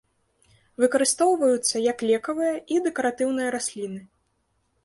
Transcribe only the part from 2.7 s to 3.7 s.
і дэкаратыўныя